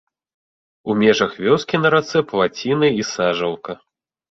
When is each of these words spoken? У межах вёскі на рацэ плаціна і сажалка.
У 0.93 0.95
межах 1.01 1.35
вёскі 1.45 1.75
на 1.83 1.93
рацэ 1.97 2.19
плаціна 2.33 2.93
і 3.03 3.09
сажалка. 3.13 3.81